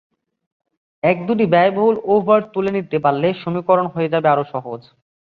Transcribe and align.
এক-দুটি 1.03 1.45
ব্যয়বহুল 1.53 1.95
ওভার 2.13 2.41
তুলে 2.53 2.71
নিতে 2.77 2.97
পারলে 3.05 3.27
সমীকরণ 3.41 3.85
হয়ে 3.93 4.11
যাবে 4.13 4.27
আরও 4.29 4.43
সহজ। 4.53 4.81